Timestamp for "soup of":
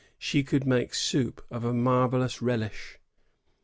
0.95-1.63